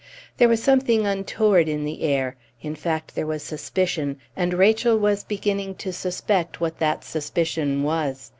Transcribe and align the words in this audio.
There 0.37 0.49
was 0.49 0.63
something 0.63 1.05
untoward 1.05 1.67
in 1.69 1.85
the 1.85 2.01
air. 2.01 2.35
In 2.63 2.73
fact, 2.73 3.13
there 3.13 3.27
was 3.27 3.43
suspicion, 3.43 4.17
and 4.35 4.51
Rachel 4.55 4.97
was 4.97 5.23
beginning 5.23 5.75
to 5.75 5.93
suspect 5.93 6.59
what 6.59 6.79
that 6.79 7.03
suspicion 7.05 7.83
was. 7.83 8.27